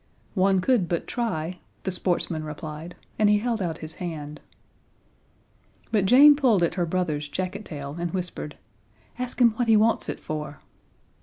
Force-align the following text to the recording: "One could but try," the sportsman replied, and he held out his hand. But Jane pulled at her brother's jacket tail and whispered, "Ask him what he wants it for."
"One 0.33 0.61
could 0.61 0.89
but 0.89 1.05
try," 1.05 1.59
the 1.83 1.91
sportsman 1.91 2.43
replied, 2.43 2.95
and 3.19 3.29
he 3.29 3.37
held 3.37 3.61
out 3.61 3.77
his 3.85 3.93
hand. 4.01 4.41
But 5.91 6.05
Jane 6.07 6.35
pulled 6.35 6.63
at 6.63 6.73
her 6.73 6.87
brother's 6.87 7.29
jacket 7.29 7.65
tail 7.65 7.95
and 7.99 8.09
whispered, 8.11 8.57
"Ask 9.19 9.39
him 9.39 9.51
what 9.57 9.67
he 9.67 9.77
wants 9.77 10.09
it 10.09 10.19
for." 10.19 10.61